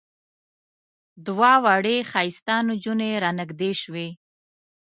[1.25, 4.07] دوه وړې ښایسته نجونې را نږدې شوې.